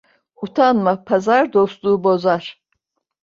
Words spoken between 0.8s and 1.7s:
pazar,